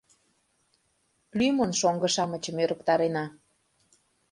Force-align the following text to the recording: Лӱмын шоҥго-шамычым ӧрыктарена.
Лӱмын 1.37 1.71
шоҥго-шамычым 1.79 2.57
ӧрыктарена. 2.63 3.25